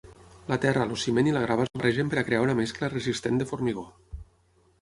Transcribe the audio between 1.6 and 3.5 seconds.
es barregen per crear una mescla resistent de